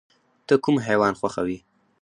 [0.47, 1.57] ته کوم حیوان خوښوې؟